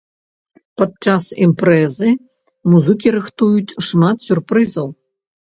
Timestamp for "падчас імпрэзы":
0.81-2.09